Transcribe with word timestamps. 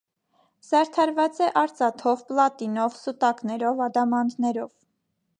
Զարդարված 0.67 1.41
է 1.47 1.49
արծաթով, 1.61 2.23
պլատինով, 2.31 2.97
սուտակներով, 3.01 3.83
ադամանդներով։ 3.89 4.73